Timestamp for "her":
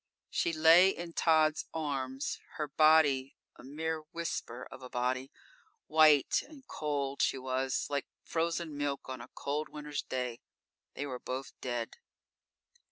2.55-2.67